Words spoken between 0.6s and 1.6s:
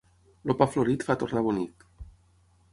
pa florit fa tornar